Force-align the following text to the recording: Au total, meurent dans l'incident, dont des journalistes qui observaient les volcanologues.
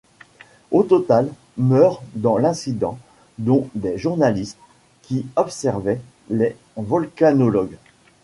Au 0.71 0.81
total, 0.81 1.31
meurent 1.57 2.01
dans 2.15 2.39
l'incident, 2.39 2.97
dont 3.37 3.69
des 3.75 3.99
journalistes 3.99 4.57
qui 5.03 5.27
observaient 5.35 6.01
les 6.31 6.55
volcanologues. 6.75 7.77